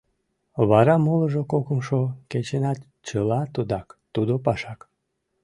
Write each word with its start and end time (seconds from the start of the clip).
Вара 0.69 0.95
молыжо 1.05 1.41
кокымшо 1.51 2.01
кечынат 2.31 2.79
чыла 3.07 3.41
тудак, 3.53 3.87
тудо 4.13 4.33
пашак. 4.45 4.79